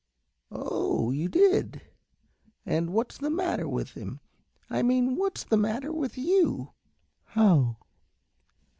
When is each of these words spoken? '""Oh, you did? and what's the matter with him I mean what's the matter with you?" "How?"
'""Oh, 0.51 1.11
you 1.11 1.29
did? 1.29 1.83
and 2.65 2.89
what's 2.91 3.19
the 3.19 3.29
matter 3.29 3.69
with 3.69 3.91
him 3.91 4.19
I 4.67 4.81
mean 4.81 5.15
what's 5.15 5.43
the 5.43 5.57
matter 5.57 5.93
with 5.93 6.17
you?" 6.17 6.71
"How?" 7.23 7.77